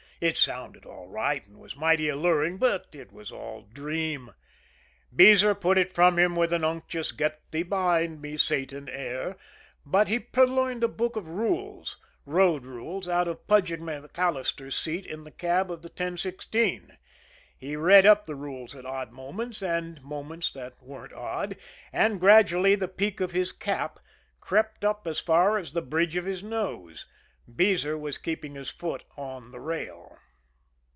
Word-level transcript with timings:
It 0.23 0.37
sounded 0.37 0.85
all 0.85 1.07
right, 1.07 1.43
and 1.47 1.57
was 1.57 1.75
mighty 1.75 2.07
alluring, 2.07 2.59
but 2.59 2.89
it 2.93 3.11
was 3.11 3.31
all 3.31 3.63
dream. 3.63 4.29
Beezer 5.11 5.55
put 5.55 5.79
it 5.79 5.91
from 5.93 6.19
him 6.19 6.35
with 6.35 6.53
an 6.53 6.63
unctuous, 6.63 7.11
get 7.11 7.41
thee 7.49 7.63
behind 7.63 8.21
me 8.21 8.37
Satan 8.37 8.87
air, 8.87 9.35
but 9.83 10.07
he 10.09 10.19
purloined 10.19 10.83
a 10.83 10.87
book 10.87 11.15
of 11.15 11.27
"rules" 11.27 11.97
road 12.27 12.65
rules 12.65 13.07
out 13.07 13.27
of 13.27 13.47
Pudgy 13.47 13.77
MacAllister's 13.77 14.77
seat 14.77 15.07
in 15.07 15.23
the 15.23 15.31
cab 15.31 15.71
of 15.71 15.81
the 15.81 15.89
1016. 15.89 16.99
He 17.57 17.75
read 17.75 18.05
up 18.05 18.27
the 18.27 18.35
rules 18.35 18.75
at 18.75 18.85
odd 18.85 19.11
moments, 19.11 19.63
and 19.63 20.03
moments 20.03 20.51
that 20.51 20.79
weren't 20.83 21.13
odd 21.13 21.57
and 21.91 22.19
gradually 22.19 22.75
the 22.75 22.87
peak 22.87 23.21
of 23.21 23.31
his 23.31 23.51
cap 23.51 23.97
crept 24.39 24.85
up 24.85 25.07
as 25.07 25.19
far 25.19 25.57
as 25.57 25.71
the 25.71 25.81
bridge 25.81 26.15
of 26.15 26.25
his 26.25 26.43
nose. 26.43 27.07
Beezer 27.53 27.97
was 27.97 28.19
keeping 28.19 28.53
his 28.55 28.69
foot 28.69 29.03
on 29.17 29.51
the 29.51 29.59
rail. 29.59 30.19